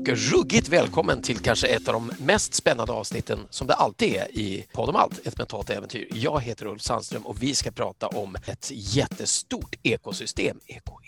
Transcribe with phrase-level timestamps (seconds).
[0.00, 4.38] Och ruggigt välkommen till kanske ett av de mest spännande avsnitten som det alltid är
[4.38, 6.08] i Podd om allt, ett mentalt äventyr.
[6.12, 10.60] Jag heter Ulf Sandström och vi ska prata om ett jättestort ekosystem.
[10.66, 10.99] Eko,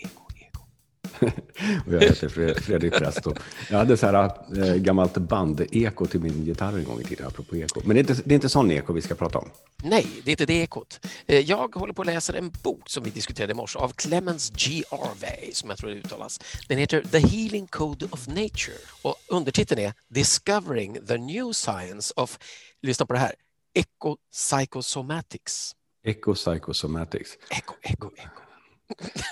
[1.87, 3.33] och jag heter Fredrik Presto.
[3.69, 7.55] Jag hade så här äh, gammalt band-eko till min gitarr en gång i tiden, apropå
[7.55, 7.81] eko.
[7.83, 9.49] Men det är, inte, det är inte sån eko vi ska prata om.
[9.83, 10.99] Nej, det är inte det ekot.
[11.25, 14.51] Eh, jag håller på att läsa en bok som vi diskuterade i morse av Clemens
[14.55, 14.83] G.
[14.89, 16.39] Arvey, som jag tror det uttalas.
[16.67, 22.39] Den heter The Healing Code of Nature och undertiteln är Discovering the New Science of,
[22.81, 23.33] lyssna på det här,
[23.73, 25.75] Ecopsychosomatics.
[26.03, 27.37] Ecopsychosomatics.
[27.49, 28.41] Eko, eko, eko.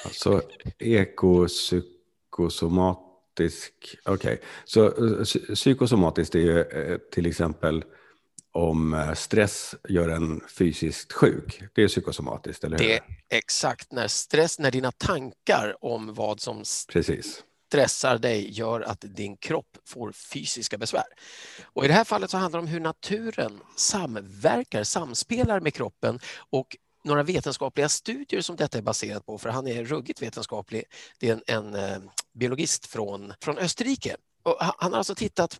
[0.06, 0.42] Alltså
[0.80, 3.74] ekopsykosomatisk,
[4.06, 4.34] okej.
[4.34, 4.38] Okay.
[4.66, 4.92] Så
[5.56, 7.84] psykosomatiskt är ju eh, till exempel
[8.52, 11.64] om eh, stress gör en fysiskt sjuk.
[11.74, 12.86] Det är psykosomatiskt, eller hur?
[12.86, 17.44] Det är exakt, när stress, när dina tankar om vad som Precis.
[17.68, 21.04] stressar dig gör att din kropp får fysiska besvär.
[21.64, 26.20] Och I det här fallet så handlar det om hur naturen samverkar, samspelar med kroppen
[26.50, 30.84] och några vetenskapliga studier som detta är baserat på, för han är ruggigt vetenskaplig.
[31.20, 32.00] Det är en, en eh,
[32.34, 34.16] biologist från, från Österrike.
[34.44, 35.60] Och han har alltså tittat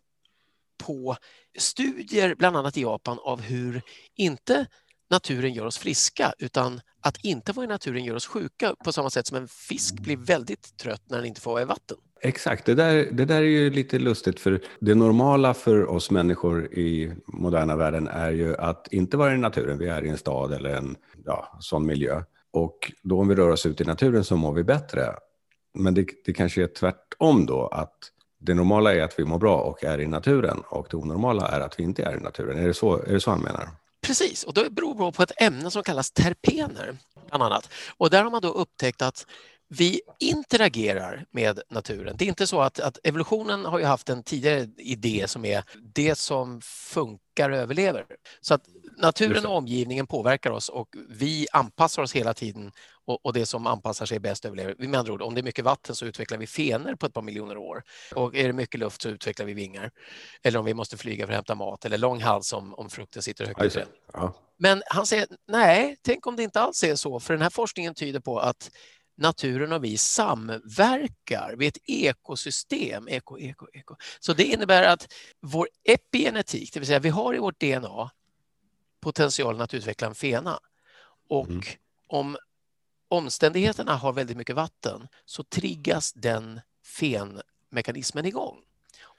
[0.78, 1.16] på
[1.58, 3.82] studier, bland annat i Japan, av hur
[4.14, 4.66] inte
[5.10, 9.10] naturen gör oss friska utan att inte vara i naturen gör oss sjuka på samma
[9.10, 11.96] sätt som en fisk blir väldigt trött när den inte får vara i vatten.
[12.24, 16.74] Exakt, det där, det där är ju lite lustigt för det normala för oss människor
[16.74, 19.78] i moderna världen är ju att inte vara i naturen.
[19.78, 23.48] Vi är i en stad eller en ja, sån miljö och då om vi rör
[23.48, 25.14] oss ut i naturen så mår vi bättre.
[25.74, 27.98] Men det, det kanske är tvärtom då att
[28.40, 31.60] det normala är att vi mår bra och är i naturen och det onormala är
[31.60, 32.58] att vi inte är i naturen.
[32.58, 33.68] Är det så, är det så han menar?
[34.06, 36.96] Precis, och det beror på ett ämne som kallas terpener,
[37.28, 37.68] bland annat.
[37.96, 39.26] Och där har man då upptäckt att
[39.78, 42.16] vi interagerar med naturen.
[42.18, 45.64] Det är inte så att, att, evolutionen har ju haft en tidigare idé som är
[45.94, 48.04] det som funkar överlever.
[48.40, 48.62] Så att
[48.96, 52.72] naturen och omgivningen påverkar oss och vi anpassar oss hela tiden
[53.04, 54.74] och, och det som anpassar sig bäst överlever.
[54.78, 57.22] Med andra ord, om det är mycket vatten så utvecklar vi fenor på ett par
[57.22, 57.82] miljoner år
[58.14, 59.90] och är det mycket luft så utvecklar vi vingar.
[60.42, 63.22] Eller om vi måste flyga för att hämta mat eller lång hals om, om frukten
[63.22, 63.86] sitter högt i träd.
[64.58, 67.94] Men han säger nej, tänk om det inte alls är så, för den här forskningen
[67.94, 68.70] tyder på att
[69.22, 71.54] naturen och vi samverkar.
[71.58, 73.08] Vi är ett ekosystem.
[73.08, 73.96] Eko, eko, eko.
[74.20, 78.10] Så det innebär att vår epigenetik, det vill säga vi har i vårt DNA
[79.00, 80.58] potentialen att utveckla en fena.
[81.28, 81.62] Och mm.
[82.06, 82.36] om
[83.08, 86.60] omständigheterna har väldigt mycket vatten så triggas den
[86.98, 88.58] fenmekanismen igång.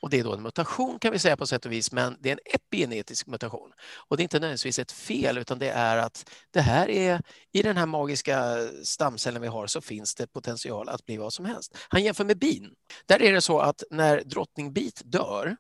[0.04, 2.30] Och det är då en mutation kan vi säga på sätt och vis, men det
[2.30, 3.72] är en epigenetisk mutation.
[4.08, 7.22] Och det är inte nödvändigtvis ett fel, utan det är att det här är,
[7.52, 11.46] i den här magiska stamcellen vi har så finns det potential att bli vad som
[11.46, 11.78] helst.
[11.88, 12.72] Han jämför med bin.
[13.06, 15.56] Där är det så att när drottningbit dör,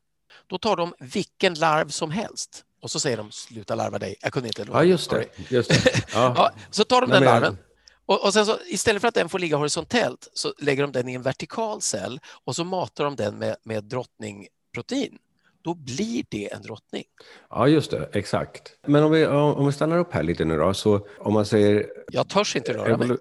[0.47, 4.15] då tar de vilken larv som helst och så säger de sluta larva dig.
[4.21, 4.65] Jag kunde inte.
[4.71, 5.25] Ja, just det.
[5.49, 6.05] Just det.
[6.13, 6.33] Ja.
[6.37, 7.57] ja, så tar de den larven
[8.05, 11.09] och, och sen så, istället för att den får ligga horisontellt så lägger de den
[11.09, 15.17] i en vertikal cell och så matar de den med, med drottningprotein.
[15.63, 17.03] Då blir det en drottning.
[17.49, 18.09] Ja, just det.
[18.13, 18.77] Exakt.
[18.87, 21.87] Men om vi, om vi stannar upp här lite nu då, så om man säger...
[22.11, 23.07] Jag törs inte röra mig.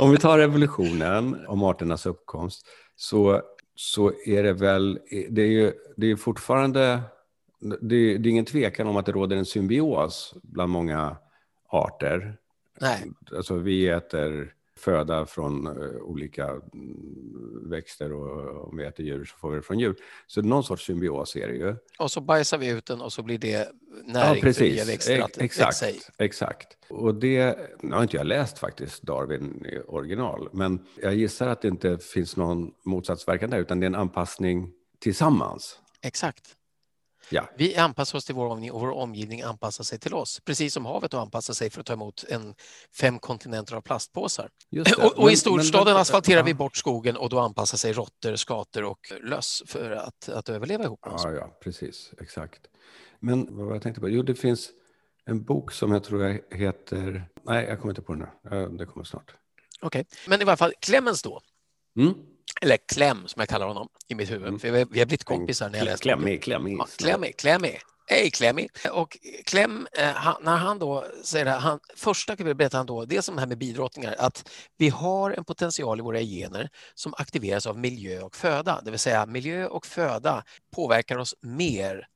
[0.00, 2.66] om vi tar evolutionen om arternas uppkomst
[2.96, 3.42] så,
[3.74, 4.98] så är det väl,
[5.30, 7.00] det är ju det är fortfarande,
[7.60, 11.16] det, det är ingen tvekan om att det råder en symbios bland många
[11.68, 12.36] arter.
[12.80, 13.12] Nej.
[13.36, 19.36] Alltså vi äter föda från uh, olika mm, växter och om vi äter djur så
[19.36, 19.96] får vi det från djur.
[20.26, 21.76] Så någon sorts symbios är det ju.
[21.98, 23.68] Och så bajsar vi ut den och så blir det
[24.04, 24.58] näring ja, precis.
[24.58, 26.00] för nya växter att exakt, i.
[26.18, 26.78] Exakt.
[26.88, 31.62] Och det nu har inte jag läst faktiskt Darwin i original, men jag gissar att
[31.62, 35.80] det inte finns någon motsatsverkan där, utan det är en anpassning tillsammans.
[36.02, 36.56] Exakt.
[37.30, 37.50] Ja.
[37.56, 40.40] Vi anpassar oss till vår omgivning och vår omgivning anpassar sig till oss.
[40.44, 42.54] Precis som havet anpassar sig för att ta emot en
[43.00, 44.50] fem kontinenter av plastpåsar.
[44.98, 46.44] Och, och, i storstaden men, men, asfalterar ja.
[46.44, 50.84] vi bort skogen och då anpassar sig råttor, skator och löss för att, att överleva
[50.84, 51.24] ihop med oss.
[51.24, 52.12] Ja, ja, precis.
[52.20, 52.60] Exakt.
[53.20, 54.08] Men vad jag tänkte på?
[54.08, 54.70] Jo, det finns
[55.24, 57.28] en bok som jag tror heter...
[57.42, 58.68] Nej, jag kommer inte på den nu.
[58.78, 59.34] Det kommer snart.
[59.80, 60.04] Okej, okay.
[60.28, 61.40] men i varje fall Clemens då.
[61.98, 62.14] Mm
[62.60, 64.48] eller Clem som jag kallar honom i mitt huvud.
[64.48, 64.60] Mm.
[64.60, 66.76] För vi har blivit kompisar när jag läste Klämmig, klämmig.
[66.78, 67.80] Ja, klämmig, klämmig.
[68.06, 68.68] Hej Klemmy!
[68.92, 73.16] Och Clem, eh, han, när han då säger det, han, första berättar han då, det
[73.16, 77.14] är som det här med bidrottningar, att vi har en potential i våra gener som
[77.16, 78.80] aktiveras av miljö och föda.
[78.84, 82.06] Det vill säga miljö och föda påverkar oss mer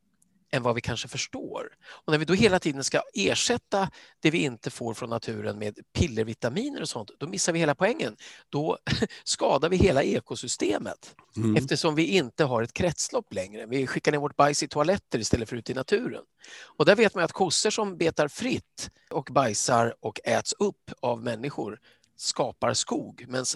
[0.51, 1.69] än vad vi kanske förstår.
[2.05, 3.91] Och när vi då hela tiden ska ersätta
[4.21, 8.17] det vi inte får från naturen med pillervitaminer och sånt, då missar vi hela poängen.
[8.49, 8.79] Då
[9.25, 11.57] skadar vi hela ekosystemet mm.
[11.57, 13.67] eftersom vi inte har ett kretslopp längre.
[13.67, 16.23] Vi skickar ner vårt bajs i toaletter istället för ut i naturen.
[16.65, 21.23] Och där vet man att kossor som betar fritt och bajsar och äts upp av
[21.23, 21.79] människor
[22.17, 23.47] skapar skog, medan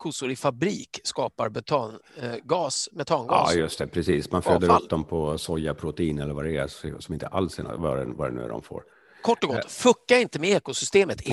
[0.00, 3.54] kossor i fabrik skapar betangas, eh, metangas.
[3.54, 4.30] Ja, just det, precis.
[4.30, 4.82] Man föder avfall.
[4.82, 8.30] upp dem på sojaprotein eller vad det är, som inte alls är vad det, vad
[8.30, 8.82] det nu är de får.
[9.22, 9.68] Kort och gott, eh.
[9.68, 11.20] fucka inte med ekosystemet.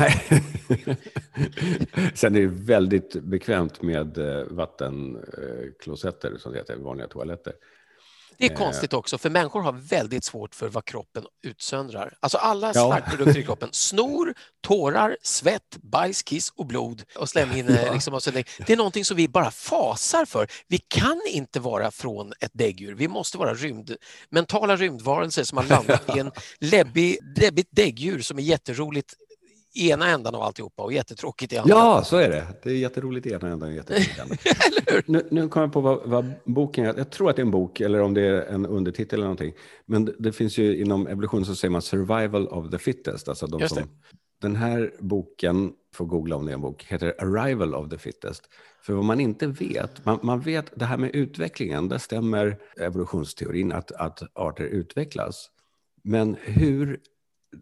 [2.14, 7.54] Sen är det väldigt bekvämt med eh, vattenklosetter, som det heter, vanliga toaletter.
[8.38, 12.14] Det är konstigt också, för människor har väldigt svårt för vad kroppen utsöndrar.
[12.20, 13.42] Alltså alla smärtprodukter ja.
[13.42, 13.70] i kroppen.
[13.72, 17.78] Snor, tårar, svett, bajs, kiss och blod och slemhinnor.
[17.86, 17.94] Ja.
[17.94, 20.48] Liksom, det är någonting som vi bara fasar för.
[20.68, 22.96] Vi kan inte vara från ett däggdjur.
[22.96, 23.96] Vi måste vara rymd,
[24.30, 29.14] mentala rymdvarelser som har landat i en läbbig, läbbigt däggdjur som är jätteroligt
[29.80, 31.76] ena ändan av alltihopa och jättetråkigt i andra.
[31.76, 32.48] Ja, så är det.
[32.64, 34.38] Det är jätteroligt i ena ändan och jättetråkigt i andra.
[35.06, 36.94] nu, nu kommer jag på vad, vad, boken är.
[36.98, 39.54] Jag tror att det är en bok eller om det är en undertitel eller någonting.
[39.86, 43.30] Men det, det finns ju inom evolution så säger man survival of the fittest.
[43.30, 43.84] Alltså de som,
[44.42, 48.44] den här boken, får googla om det är en bok, heter Arrival of the fittest.
[48.82, 53.72] För vad man inte vet, man, man vet det här med utvecklingen, där stämmer evolutionsteorin
[53.72, 55.50] att, att arter utvecklas.
[56.04, 57.00] Men hur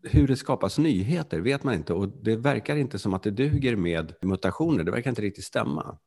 [0.04, 3.76] hur det skapas nyheter vet man inte och det verkar inte som att det duger
[3.76, 4.84] med mutationer.
[4.84, 5.98] Det verkar inte riktigt stämma.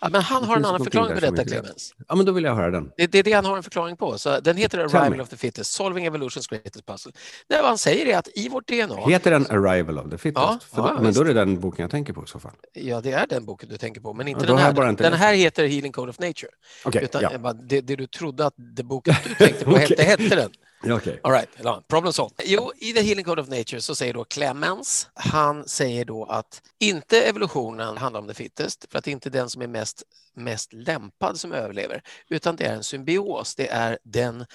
[0.00, 1.94] Ja, men han har en annan förklaring på detta, Clemens.
[2.08, 2.90] Ja, men då vill jag höra den.
[2.96, 4.18] Det, det, är det han har en förklaring på.
[4.18, 7.12] Så den heter Arrival of the Fittest, Solving Evolution's Greatest Puzzle.
[7.48, 9.08] Det vad han säger är att i vårt DNA...
[9.08, 10.46] Heter den Arrival of the Fittest?
[10.46, 12.54] Ja, ja, då, men då är det den boken jag tänker på i så fall.
[12.72, 14.88] Ja, det är den boken du tänker på, men inte ja, den här.
[14.88, 16.50] Inte den här heter Healing Code of Nature.
[16.84, 17.52] Okay, Utan, ja.
[17.52, 19.80] det, det, du trodde att det boken du tänkte på okay.
[19.98, 20.50] hette, hette den.
[20.84, 21.18] Okay.
[21.22, 21.48] All right,
[21.88, 22.40] problem solved.
[22.44, 26.62] Jo, i The Healing Code of Nature så säger då Clemens, han säger då att
[26.78, 30.02] inte evolutionen handlar om the fittest, för att det är inte den som är mest,
[30.34, 33.54] mest lämpad som överlever, utan det är en symbios.
[33.54, 34.46] Det är den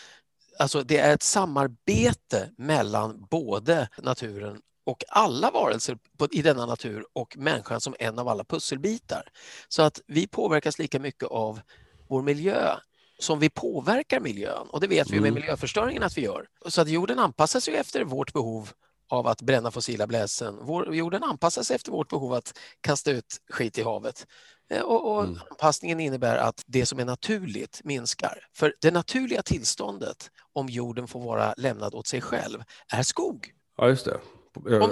[0.59, 5.97] Alltså det är ett samarbete mellan både naturen och alla varelser
[6.31, 9.29] i denna natur och människan som en av alla pusselbitar.
[9.67, 11.59] Så att vi påverkas lika mycket av
[12.07, 12.75] vår miljö
[13.23, 15.33] som vi påverkar miljön och det vet vi med mm.
[15.33, 16.45] miljöförstöringen att vi gör.
[16.65, 18.69] Så att jorden anpassar sig efter vårt behov
[19.09, 20.57] av att bränna fossila bränslen.
[20.61, 24.27] Vår, jorden anpassar sig efter vårt behov att kasta ut skit i havet.
[24.69, 25.39] Eh, och, och mm.
[25.49, 28.47] Anpassningen innebär att det som är naturligt minskar.
[28.55, 33.53] För det naturliga tillståndet, om jorden får vara lämnad åt sig själv, är skog.
[33.77, 34.19] Ja, just det.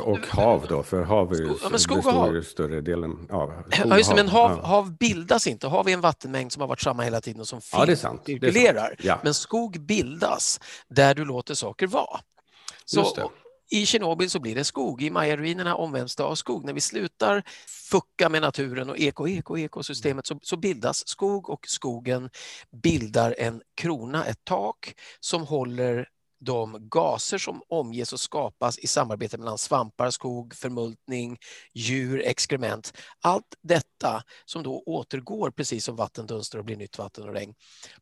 [0.04, 2.42] Och hav då, för hav är ju ja, skog och hav.
[2.42, 3.28] större delen.
[3.30, 4.68] Ja, ja, just det, men hav, ja.
[4.68, 5.68] hav bildas inte.
[5.68, 7.96] Hav är en vattenmängd som har varit samma hela tiden och som ja, det är
[7.96, 8.22] sant.
[8.26, 8.96] cirkulerar.
[9.00, 9.20] Ja.
[9.24, 12.20] Men skog bildas där du låter saker vara.
[12.86, 13.32] Så,
[13.70, 15.02] I Tjernobyl så blir det skog.
[15.04, 16.66] I Mayaruinerna omvänds det av skog.
[16.66, 17.44] När vi slutar
[17.92, 22.30] fucka med naturen och eko, eko, ekosystemet så, så bildas skog och skogen
[22.84, 26.08] bildar en krona, ett tak som håller
[26.46, 31.38] de gaser som omges och skapas i samarbete mellan svampar, skog, förmultning,
[31.74, 32.94] djur, exkrement.
[33.22, 37.54] Allt detta som då återgår, precis som vatten dunstar och blir nytt vatten och regn,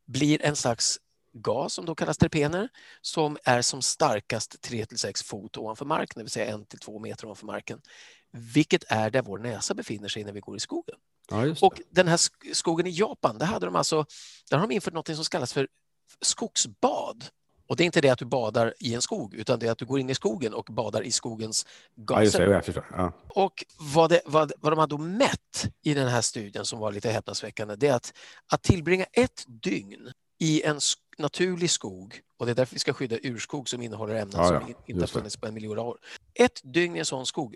[0.05, 0.99] blir en slags
[1.33, 2.69] gas som då kallas terpener
[3.01, 7.25] som är som starkast 3 6 fot ovanför marken, det vill säga 1 2 meter
[7.25, 7.81] ovanför marken.
[8.31, 10.95] Vilket är där vår näsa befinner sig när vi går i skogen.
[11.29, 12.19] Ja, och den här
[12.53, 14.05] skogen i Japan, där hade de alltså,
[14.49, 15.67] där har de infört något som kallas för
[16.21, 17.25] skogsbad.
[17.69, 19.77] Och det är inte det att du badar i en skog, utan det är att
[19.77, 22.47] du går in i skogen och badar i skogens gaser.
[22.47, 23.13] Ja, det, ja.
[23.29, 27.09] Och vad, det, vad, vad de hade mätt i den här studien som var lite
[27.09, 28.13] häpnadsväckande, det är att,
[28.51, 30.79] att tillbringa ett dygn i en
[31.17, 34.75] naturlig skog, och det är därför vi ska skydda urskog som innehåller ämnen ja, som
[34.85, 35.97] inte har funnits på en miljon år.
[36.33, 37.55] Ett dygn i en sån skog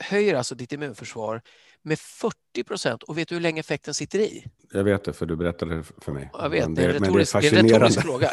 [0.00, 1.42] höjer alltså ditt immunförsvar
[1.82, 3.02] med 40 procent.
[3.02, 4.44] Och vet du hur länge effekten sitter i?
[4.72, 6.30] Jag vet det, för du berättade för mig.
[6.32, 8.30] Jag vet, det, är en retorisk, det är en retorisk fråga.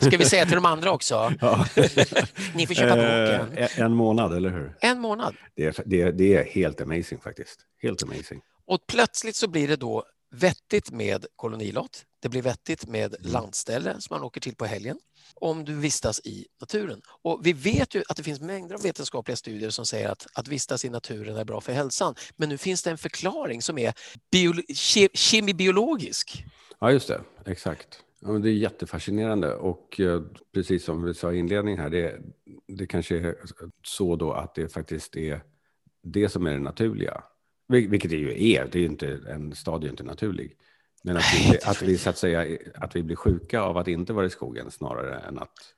[0.00, 1.32] Ska vi säga till de andra också?
[1.40, 1.66] Ja.
[2.54, 3.68] Ni får köpa eh, boken.
[3.76, 4.76] En månad, eller hur?
[4.80, 5.34] En månad.
[5.56, 7.60] Det är, det, är, det är helt amazing faktiskt.
[7.82, 8.40] Helt amazing.
[8.66, 12.04] Och plötsligt så blir det då vettigt med kolonilott.
[12.20, 13.32] Det blir vettigt med mm.
[13.32, 14.98] landställe som man åker till på helgen
[15.34, 17.00] om du vistas i naturen.
[17.22, 20.48] Och vi vet ju att det finns mängder av vetenskapliga studier som säger att att
[20.48, 22.14] vistas i naturen är bra för hälsan.
[22.36, 23.94] Men nu finns det en förklaring som är
[24.32, 26.44] bio, ke, kemibiologisk.
[26.80, 27.20] Ja, just det.
[27.46, 28.04] Exakt.
[28.20, 30.22] Ja, det är jättefascinerande och eh,
[30.54, 32.20] precis som vi sa i inledningen här, det,
[32.68, 33.36] det kanske är
[33.82, 35.42] så då att det faktiskt är
[36.02, 37.22] det som är det naturliga.
[37.68, 40.56] Vilket det ju är, det är inte, en stad är ju inte naturlig.
[41.02, 44.12] Men att vi, att vi, så att säga, att vi blir sjuka av att inte
[44.12, 45.74] vara i skogen snarare än att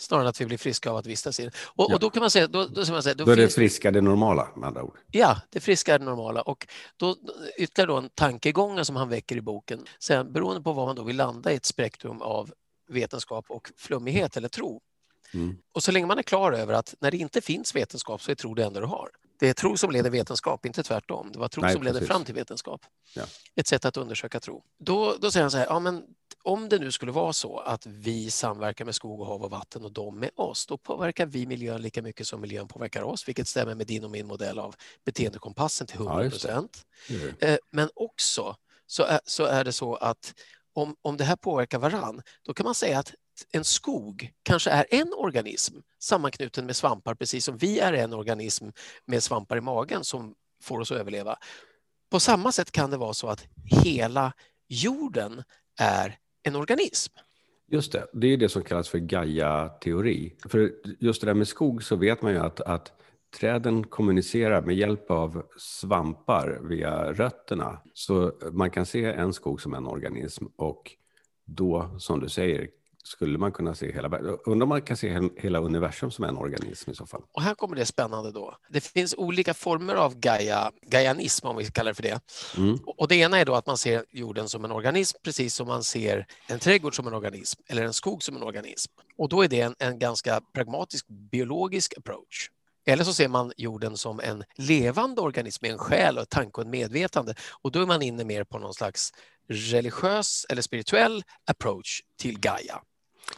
[0.00, 1.52] snarare än att vi blir friska av att vistas i den.
[1.66, 1.94] Och, ja.
[1.94, 2.46] och då kan man säga...
[2.46, 4.98] Då, då, man säga, då, då är det friska det normala med andra ord?
[5.10, 6.42] Ja, det friska är det normala.
[6.42, 6.66] Och
[6.96, 7.16] då,
[7.58, 11.02] ytterligare då en tankegång som han väcker i boken, sen, beroende på vad man då
[11.02, 12.52] vill landa i ett spektrum av
[12.88, 14.80] vetenskap och flummighet eller tro.
[15.34, 15.56] Mm.
[15.72, 18.34] Och så länge man är klar över att när det inte finns vetenskap så är
[18.34, 19.10] tro det enda du har.
[19.40, 21.32] Det är tro som leder vetenskap, inte tvärtom.
[21.32, 22.80] Det var tro Nej, som leder fram till vetenskap.
[23.14, 23.24] Ja.
[23.56, 24.62] Ett sätt att undersöka tro.
[24.78, 26.02] Då, då säger han så här, ja, men
[26.42, 29.84] om det nu skulle vara så att vi samverkar med skog och hav och vatten
[29.84, 33.48] och de med oss, då påverkar vi miljön lika mycket som miljön påverkar oss, vilket
[33.48, 36.86] stämmer med din och min modell av beteendekompassen till 100 procent.
[37.08, 37.58] Ja, mm.
[37.70, 38.56] Men också
[38.86, 40.34] så är, så är det så att
[40.72, 43.14] om, om det här påverkar varann, då kan man säga att
[43.52, 48.68] en skog kanske är en organism sammanknuten med svampar, precis som vi är en organism
[49.04, 51.36] med svampar i magen som får oss att överleva.
[52.10, 53.46] På samma sätt kan det vara så att
[53.84, 54.32] hela
[54.68, 55.42] jorden
[55.78, 57.12] är en organism.
[57.72, 60.36] Just det, det är det som kallas för Gaia-teori.
[60.48, 62.92] För just det där med skog så vet man ju att, att
[63.40, 67.78] träden kommunicerar med hjälp av svampar via rötterna.
[67.94, 70.96] Så man kan se en skog som en organism och
[71.44, 72.68] då, som du säger,
[73.04, 76.90] skulle man kunna se hela Undrar om man kan se hela universum som en organism
[76.90, 77.22] i så fall.
[77.32, 78.56] Och här kommer det spännande då.
[78.68, 82.20] Det finns olika former av Gaia, Gaianism om vi kallar det för det.
[82.56, 82.78] Mm.
[82.86, 85.84] Och det ena är då att man ser jorden som en organism precis som man
[85.84, 88.92] ser en trädgård som en organism eller en skog som en organism.
[89.16, 92.50] Och då är det en, en ganska pragmatisk biologisk approach.
[92.86, 96.64] Eller så ser man jorden som en levande organism med en själ och tanke och
[96.64, 97.34] en medvetande.
[97.62, 99.12] Och då är man inne mer på någon slags
[99.48, 102.82] religiös eller spirituell approach till Gaia.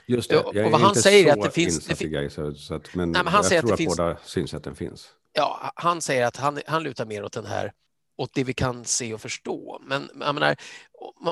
[0.06, 2.54] Just det, jag är vad han inte säger så att det finns, det fin så,
[2.54, 5.08] så att, men, nej, men han jag säger tror att, att finns, båda synsätten finns.
[5.32, 7.72] Ja, han säger att han, han lutar mer åt den här
[8.16, 9.80] åt det vi kan se och förstå.
[9.86, 10.56] Men menar,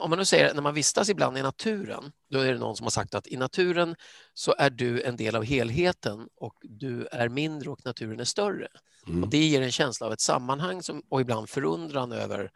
[0.03, 2.85] om man nu säger när man vistas ibland i naturen, då är det någon som
[2.85, 3.97] har sagt att i naturen
[4.35, 8.69] så är du en del av helheten och du är mindre och naturen är större.
[9.07, 9.23] Mm.
[9.23, 12.51] Och det ger en känsla av ett sammanhang som, och ibland förundran över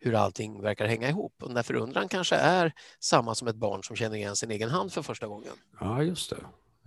[0.00, 1.34] hur allting verkar hänga ihop.
[1.42, 4.68] Och den där förundran kanske är samma som ett barn som känner igen sin egen
[4.68, 5.52] hand för första gången.
[5.80, 6.36] Ja, just det.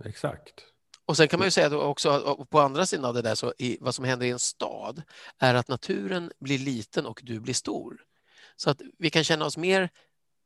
[0.04, 0.64] Exakt.
[1.06, 3.78] Och sen kan man ju säga också på andra sidan av det där, så i,
[3.80, 5.02] vad som händer i en stad
[5.38, 8.00] är att naturen blir liten och du blir stor.
[8.56, 9.90] Så att vi kan känna oss mer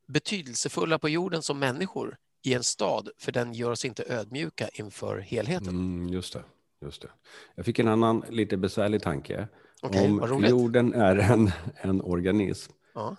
[0.07, 5.19] betydelsefulla på jorden som människor i en stad, för den gör oss inte ödmjuka inför
[5.19, 5.69] helheten.
[5.69, 6.45] Mm, just, det,
[6.81, 7.09] just det.
[7.55, 9.49] Jag fick en annan lite besvärlig tanke.
[9.83, 13.17] Okay, Om jorden är en, en organism ja.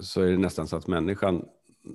[0.00, 1.44] så är det nästan så att människan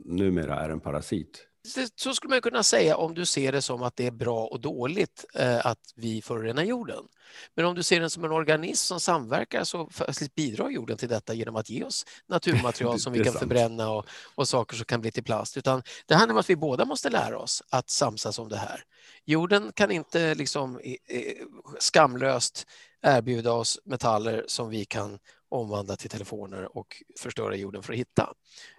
[0.05, 1.47] numera är en parasit.
[1.95, 4.59] Så skulle man kunna säga om du ser det som att det är bra och
[4.59, 7.03] dåligt eh, att vi förorenar jorden.
[7.55, 9.89] Men om du ser den som en organism som samverkar så
[10.35, 13.39] bidrar jorden till detta genom att ge oss naturmaterial som vi kan sant.
[13.39, 14.05] förbränna och,
[14.35, 15.57] och, saker som kan bli till plast.
[15.57, 18.83] Utan det handlar om att vi båda måste lära oss att samsas om det här.
[19.25, 20.79] Jorden kan inte liksom
[21.79, 22.67] skamlöst
[23.03, 25.19] erbjuda oss metaller som vi kan
[25.49, 28.33] omvandla till telefoner och förstöra jorden för att hitta.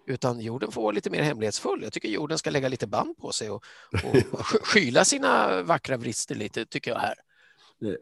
[0.07, 1.83] Utan jorden får vara lite mer hemlighetsfull.
[1.83, 3.65] Jag tycker jorden ska lägga lite band på sig och,
[4.05, 7.15] och skyla sina vackra brister lite, tycker jag här.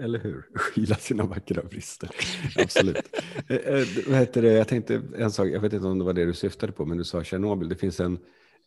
[0.00, 0.46] Eller hur?
[0.54, 2.10] Skyla sina vackra brister.
[2.56, 3.16] Absolut.
[3.48, 4.52] Eh, eh, vad heter det?
[4.52, 6.98] Jag tänkte en sak, jag vet inte om det var det du syftade på, men
[6.98, 7.68] du sa Tjernobyl.
[7.68, 8.18] Det finns en,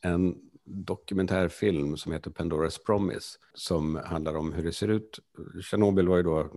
[0.01, 0.35] en
[0.65, 5.19] dokumentärfilm som heter Pandoras Promise som handlar om hur det ser ut.
[5.61, 6.49] Tjernobyl var ju då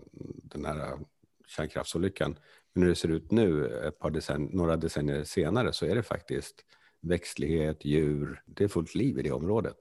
[0.42, 0.98] den här
[1.46, 2.38] kärnkraftsolyckan.
[2.72, 6.02] Men hur det ser ut nu, ett par decennier, några decennier senare, så är det
[6.02, 6.64] faktiskt
[7.00, 8.42] växtlighet, djur.
[8.46, 9.76] Det är fullt liv i det området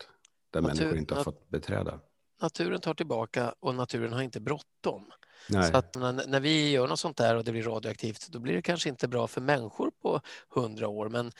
[0.52, 2.00] där Natur, människor inte har fått beträda.
[2.42, 5.12] Naturen tar tillbaka och naturen har inte bråttom.
[5.48, 8.54] Så att när, när, vi gör något sånt där och det blir radioaktivt, då blir
[8.54, 11.32] det kanske inte bra för människor på hundra år, men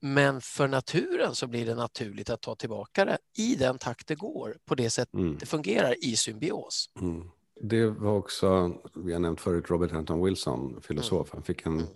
[0.00, 4.14] men för naturen så blir det naturligt att ta tillbaka det i den takt det
[4.14, 5.36] går, på det sätt mm.
[5.40, 6.90] det fungerar i symbios.
[7.00, 7.22] Mm.
[7.62, 11.28] Det var också, vi har nämnt förut, Robert Anton Wilson, filosof.
[11.28, 11.30] Mm.
[11.32, 11.86] Han fick en, mm.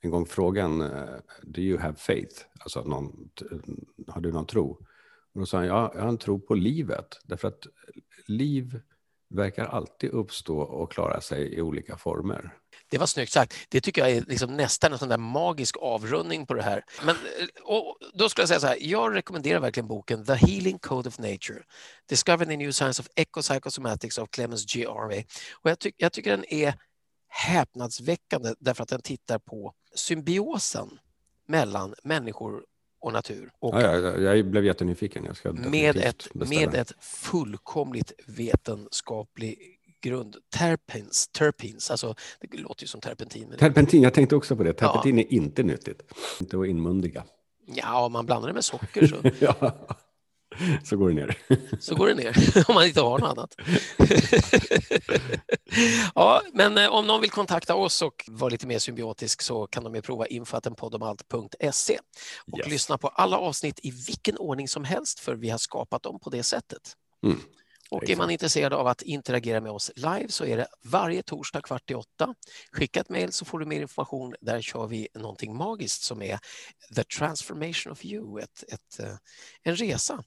[0.00, 2.44] en gång frågan, eh, do you have faith?
[2.60, 3.30] Alltså, någon,
[4.08, 4.70] har du någon tro?
[5.34, 7.18] Och då sa han, ja, jag har en tro på livet.
[7.24, 7.66] Därför att
[8.26, 8.80] liv
[9.34, 12.54] verkar alltid uppstå och klara sig i olika former.
[12.90, 13.54] Det var snyggt sagt.
[13.68, 16.84] Det tycker jag är liksom nästan en sån där magisk avrundning på det här.
[17.04, 17.46] Men eh,
[18.14, 21.62] då skulle jag säga så här, jag rekommenderar verkligen boken The Healing Code of Nature,
[22.08, 24.86] Discovering the New Science of Ecopsychosomatics av Clemens G.
[24.86, 25.24] Harvey.
[25.62, 26.74] Och jag, ty jag tycker den är
[27.28, 30.98] häpnadsväckande därför att den tittar på symbiosen
[31.46, 32.64] mellan människor
[33.04, 33.50] och natur.
[33.58, 35.24] Och ja, ja, jag blev jättenyfiken.
[35.24, 39.58] Jag ska med, ett, med ett fullkomligt vetenskaplig
[40.02, 40.36] grund.
[40.56, 43.54] Terpens, terpins, alltså det låter ju som terpentin.
[43.58, 44.72] Terpentin, jag tänkte också på det.
[44.72, 45.24] Terpentin ja.
[45.24, 46.02] är inte nyttigt.
[46.40, 47.24] Inte att inmundiga.
[47.66, 49.16] Ja, om man blandar det med socker så.
[49.38, 49.72] ja.
[50.84, 51.38] så går det ner.
[51.80, 53.54] Så går det ner om man inte har något annat.
[56.14, 59.84] ja, men eh, om någon vill kontakta oss och vara lite mer symbiotisk så kan
[59.84, 61.98] de ju prova infoatenpoddomalt.se
[62.52, 62.68] och yes.
[62.68, 66.30] lyssna på alla avsnitt i vilken ordning som helst för vi har skapat dem på
[66.30, 66.96] det sättet.
[67.22, 67.40] Mm.
[67.90, 71.60] Och är man intresserad av att interagera med oss live så är det varje torsdag
[71.62, 72.34] kvart i åtta.
[72.72, 74.34] Skicka ett mejl så får du mer information.
[74.40, 76.38] Där kör vi någonting magiskt som är
[76.96, 79.16] The Transformation of You, ett, ett, eh,
[79.62, 80.24] en resa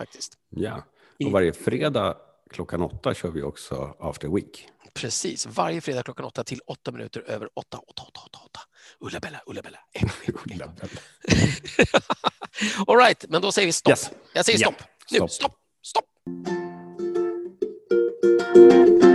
[0.00, 0.32] faktiskt.
[0.50, 0.82] Ja,
[1.24, 2.16] och varje fredag
[2.50, 4.68] klockan åtta kör vi också After Week.
[4.94, 7.78] Precis, varje fredag klockan åtta till åtta minuter över åtta.
[7.78, 8.60] åtta, åtta, åtta, åtta.
[9.00, 9.78] Ulla-Bella, Ulla-Bella.
[12.86, 13.90] All right, men då säger vi stopp.
[13.90, 14.10] Yes.
[14.34, 14.80] Jag säger stopp.
[15.12, 15.22] Yeah.
[15.24, 16.04] Nu, stopp, stopp.
[18.56, 19.09] You.